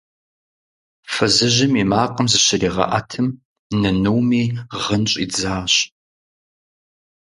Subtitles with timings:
[1.11, 3.27] Фызыжьым и макъым зыщригъэӀэтым,
[3.81, 4.43] нынуми
[4.81, 5.73] гъын щӀидзащ.